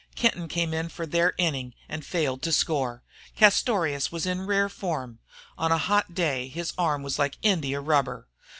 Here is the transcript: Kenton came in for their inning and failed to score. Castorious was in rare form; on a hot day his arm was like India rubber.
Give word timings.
Kenton 0.15 0.47
came 0.47 0.73
in 0.73 0.89
for 0.89 1.05
their 1.05 1.35
inning 1.37 1.75
and 1.87 2.03
failed 2.03 2.41
to 2.41 2.51
score. 2.51 3.03
Castorious 3.37 4.11
was 4.11 4.25
in 4.25 4.47
rare 4.47 4.67
form; 4.67 5.19
on 5.59 5.71
a 5.71 5.77
hot 5.77 6.15
day 6.15 6.47
his 6.47 6.73
arm 6.75 7.03
was 7.03 7.19
like 7.19 7.37
India 7.43 7.79
rubber. 7.79 8.27